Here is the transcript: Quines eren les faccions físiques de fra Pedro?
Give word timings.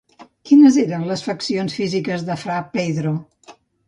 Quines 0.51 0.77
eren 0.83 1.03
les 1.11 1.21
faccions 1.25 1.75
físiques 1.81 2.23
de 2.31 2.39
fra 2.45 2.57
Pedro? 2.79 3.13